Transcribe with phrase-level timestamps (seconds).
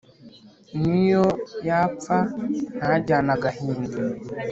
[0.81, 1.25] niyo
[1.67, 2.17] yapfa
[2.77, 3.97] ntajyane agahinda.